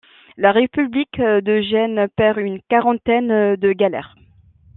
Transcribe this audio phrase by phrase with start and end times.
[0.35, 4.15] La république de Gênes perd une quarantaine de galères.